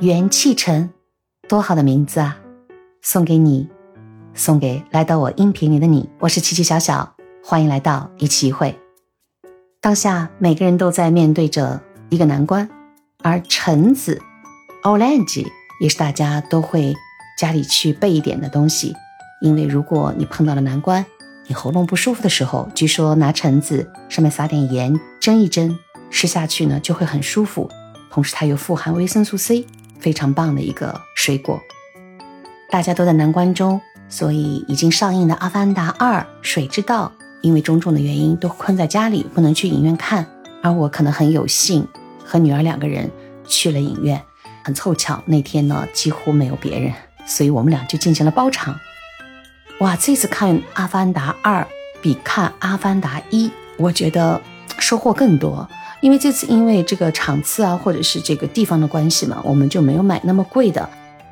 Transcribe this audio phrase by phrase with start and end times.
[0.00, 0.90] 元气城，
[1.48, 2.38] 多好的名字啊！
[3.02, 3.68] 送给你，
[4.34, 6.08] 送给来到我音频里的你。
[6.18, 7.14] 我是琪琪小小，
[7.44, 8.76] 欢迎来到一期一会。
[9.80, 12.68] 当下每个人都在面对着一个难关，
[13.22, 14.20] 而橙子
[14.82, 15.46] （orange）
[15.80, 16.94] 也是大家都会
[17.38, 18.94] 家里去备一点的东西，
[19.40, 21.04] 因为如果你碰到了难关，
[21.46, 25.78] 你喉咙不舒服的时候，据说拿橙子上面撒点盐蒸一蒸，
[26.10, 27.70] 吃下去呢就会很舒服。
[28.10, 29.66] 同时它又富含维生素 C，
[30.02, 31.62] 非常棒的一个水果。
[32.68, 40.26] 大家都在难关中，所以已经上映的《阿凡达二：水之道》，因为种种的原因都困在家里，不能去影院看。
[40.62, 41.86] 而我可能很有幸
[42.24, 43.10] 和女儿两个人
[43.46, 44.20] 去了影院，
[44.64, 46.92] 很凑巧那天呢几乎没有别人，
[47.26, 48.78] 所以我们俩就进行了包场。
[49.80, 51.62] 哇，这次看《阿凡达二》
[52.00, 54.40] 比看《阿凡达一》，我觉得
[54.78, 55.68] 收获更多。
[56.02, 60.86] 因为这次因为这个场次啊，或者是这个地方的关系嘛，我们就没有买那么贵的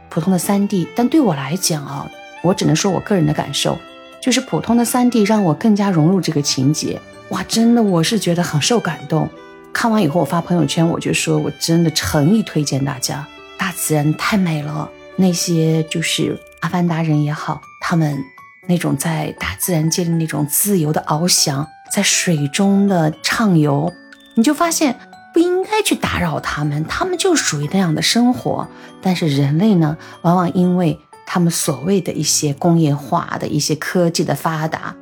[0.09, 0.88] 普通的三 D。
[0.95, 2.10] 但对我来讲啊，
[2.43, 3.77] 我只能说我个人的感受，
[4.23, 7.01] 就是普通的三 D 让我更加融入这个情节。
[7.30, 9.29] 哇，真的我是觉得很受感动。
[9.73, 13.27] 看完以后我发朋友圈，我就说我真的诚意推荐大家，
[13.59, 14.88] 大自然太美了。
[15.16, 18.16] 那些就是阿凡达人也好，他们。
[18.68, 23.93] 那种在大自然界的那种自由的翱翔，在水中的畅游，
[24.34, 24.98] 你就发现
[25.32, 28.66] 不应该去打扰他们，他们就属于那样的生活。
[29.02, 34.95] 但是人类呢，往往因为他们所谓的一些工业化的一些科技的发达，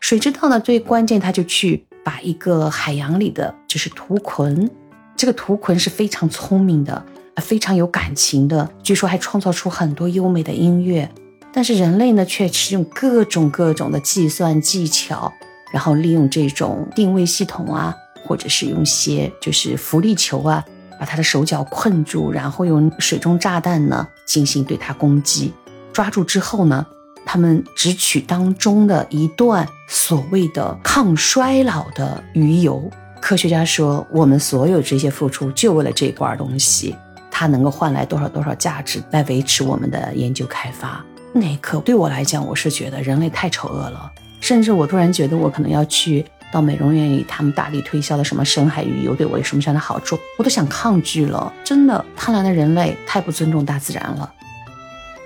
[0.00, 0.60] 谁知道呢？
[0.60, 4.68] 最关键，他就去把一个海洋里的就是图鲲，
[5.16, 7.04] 这个图鲲是非常聪明的，
[7.36, 11.10] 非常有感情的，据说还创造出很多优美的音乐。
[11.52, 15.32] 但是人类呢，却是用各种各种的计算技巧，
[15.72, 17.94] 然后利用这种定位系统啊，
[18.24, 20.64] 或者是用些就是浮力球啊，
[20.98, 25.52] 把他的手脚困住，然后用水中炸弹呢进行对他攻击。
[25.92, 26.84] 抓住之后呢，
[27.24, 32.90] 他们只取当中的一段所谓的抗衰老的鱼油。
[33.20, 36.94] 科学家说，我们所有这些付出就为了这罐东西，
[37.30, 41.02] 它能够换来多少多少价值来维持我们的研究开发。
[41.32, 44.10] 那一刻对我来讲，我是觉得人类太丑恶了，
[44.40, 51.52] 甚至我突然觉得我可能要去到美容院里，他们大力推销的什么深海鱼油对我有什么样的好处，我都想抗拒了。
[51.64, 54.32] 真的，贪婪的人类太不尊重大自然了。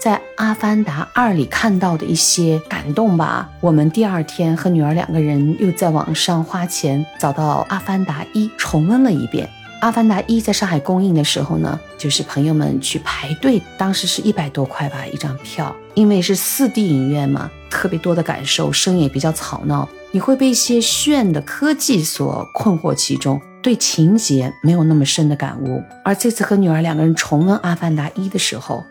[0.00, 9.46] 在《阿凡达二》里看到的一些感动吧，我们第二天和女儿两个人又在网上花钱找到《阿凡达一》重温了一遍。
[9.80, 25.82] 《阿凡达一》在上海公映的时候呢，就是朋友们去排队，当时是一百多块吧一张票，因为是四 D 影院嘛，特别多的感受，声音也比较吵闹，你会被一些炫的科技所困惑其中，对情节没有那么深的感悟。
[26.04, 28.84] 而这次和女儿两个人重温《阿凡达一》的时候，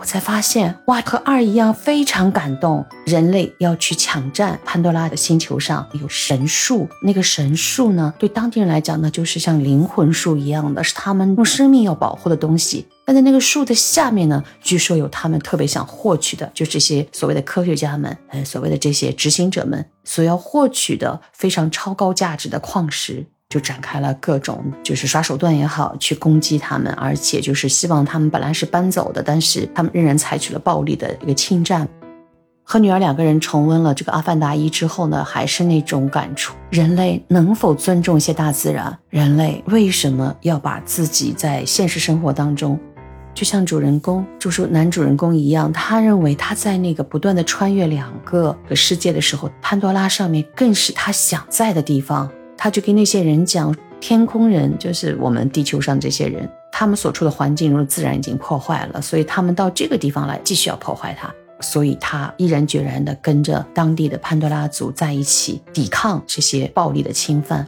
[0.00, 2.86] 我才发现，哇，和二一样非常感动。
[3.04, 12.86] 人类要去抢占潘多拉的星球上有神树，那个神树呢，对当地人来讲呢，就是像灵魂树一样的，是他们用生命要保护的东西。
[13.04, 23.26] 但在那个树的下面呢，据说有他们特别想获取的，就这些所谓的科学家们，呃，所谓的这些执行者们所要获取的非常超高价值的矿石。
[23.48, 31.88] 就展开了各种就是耍手段也好，去攻击他们，而且就是希望他们本来是搬走的，但是他们仍然采取了暴力的一个侵占。
[32.62, 38.98] 和女儿两个人重温了这个《阿凡达一》之后呢，还是那种感触：人类能否尊重一些大自然？
[39.08, 42.78] 人类为什么要把自己在现实生活当中，
[43.32, 52.30] 就像主人公，就是男主人公一样，他认为他在那个不断的穿越两个世界的时候，潘多拉上面更是他想在的地方。
[52.58, 67.66] 他就跟那些人讲，天空人就是我们地球上这些人，他们所处的环境中自然已经破坏了，所以他们到这个地方来继续要破坏它，所以他毅然决然的跟着当地的潘多拉族在一起抵抗这些暴力的侵犯。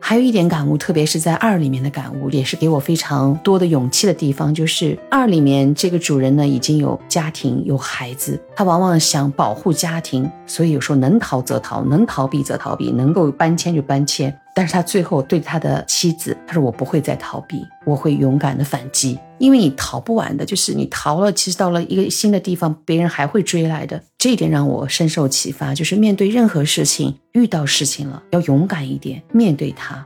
[0.00, 4.54] 还有一点感悟，特别是在二里面的感悟，也是给我非常多的勇气的地方。
[4.54, 14.34] 就是二里面这个主人呢，已经有家庭有孩子，他往往想保护家庭，所以有时候能逃则逃，能逃避则逃避，能够搬迁就搬迁。
[14.58, 24.02] 但是他最后对他的妻子，他说：“我不会再逃避，我会勇敢的反击，因为你逃不完的，就是你逃了，其实到了一个新的地方，别人还会追来的。
[24.18, 30.04] 这一点让我深受启发，就是面对任何事情，遇到事情了要勇敢一点，面对它。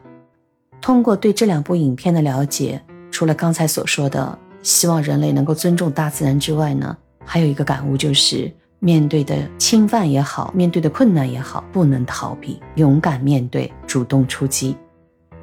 [0.82, 2.78] 通过对这两部影片的了解，
[3.10, 6.94] 除了刚才所说的希望人类能够尊重大自然之外呢，
[7.24, 8.52] 还有一个感悟就是。
[8.84, 14.76] 面对的侵犯也好，面对的困难也好，不能逃避，勇敢面对，主动出击。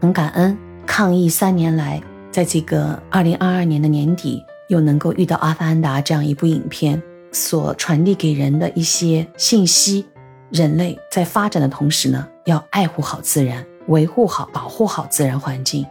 [0.01, 7.01] 很感恩，抗疫三年来，在这个二零二二年的年底，又能够遇到《阿凡达》这样一部影片，
[7.31, 10.05] 所传递给人的一些信息：
[10.51, 15.85] 人类在发展的同时呢，要爱护好自然，维护好、保护好自然环境。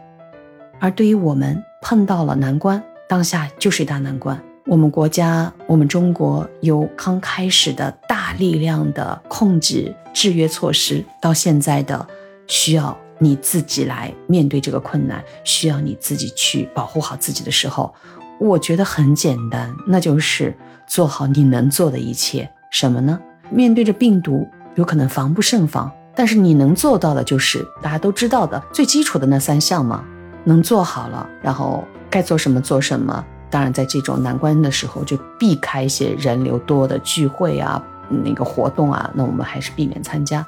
[0.78, 4.38] 而对于我们碰到了难关，当下就是一大难关。
[4.68, 12.06] 我们国家，我们中国由刚开始的大力量的控制制约措施，到现在的
[12.46, 12.96] 需要。
[13.20, 17.92] 你自己来面对这个困难，需要你自己去保护好自己的时候，
[18.38, 20.56] 我觉得很简单，那就是
[20.86, 22.48] 做好你能做的一切。
[22.70, 23.18] 什么呢？
[23.50, 30.04] 面对着病毒，有可能防不胜防，但是你能做到的就是大家都知道的最基础的那三项嘛，
[30.44, 33.24] 能做好了，然后该做什么做什么。
[33.50, 37.82] 当然，在这种难关的时候，就避开一些人流多的聚会啊，
[38.24, 40.46] 那个活动啊，那我们还是避免参加。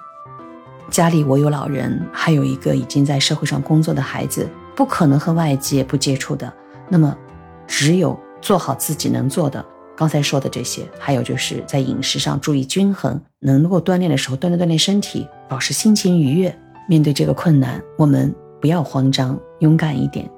[0.91, 6.52] 家里我有老人，还有一个已经在社会上工作的孩子，不可能和外界不接触的。
[6.88, 7.17] 那么，
[7.67, 9.64] 只有做好自己能做的，
[9.97, 16.55] 刚才说的这些，还有就是在饮食上注意均衡，能够锻炼的时候锻炼锻炼身体，保持心情愉悦。
[16.88, 20.29] 面对这个困难，我们不要慌张，勇敢一点。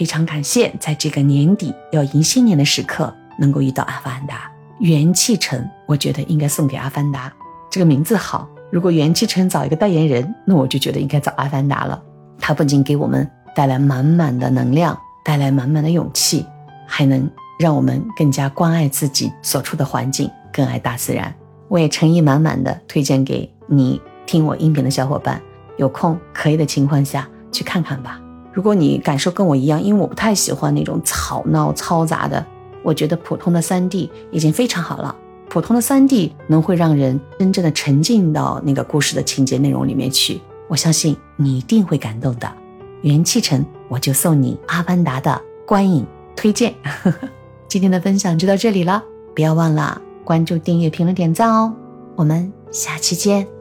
[0.00, 7.30] 非常感谢在这个年底要迎新年的时刻，能够遇到阿凡达元气城，我觉得应该送给阿凡达
[7.70, 8.48] 这个名字好。
[8.72, 12.02] 如果元气城找一个代言人，那我就觉得应该找阿凡达了。
[12.38, 16.46] 他不仅给我们带来满满的能量，带来满满的勇气，
[16.86, 21.30] 还能让我们更加关爱自己所处的环境，更爱大自然。
[21.68, 25.38] 我也诚意满满的推荐给你听我音频的小伙伴，
[25.76, 28.18] 有空可以的情况下去看看吧。
[28.52, 32.44] 如果你感受跟我一样，因为我不太喜欢那种吵闹嘈杂的，
[32.82, 35.14] 我觉得普通的三 D 已经非常好了。
[35.48, 42.50] 普通的三 D 能会让人真正的沉浸到那个故事的情节内容里面去，我相信你一定会感动的。
[43.02, 46.06] 元气城，我就送你《阿凡达》的观影
[46.36, 46.74] 推荐。
[47.66, 49.02] 今天的分享就到这里了，
[49.34, 51.74] 不要忘了关注、订阅、评论、点赞哦。
[52.14, 53.59] 我们下期见。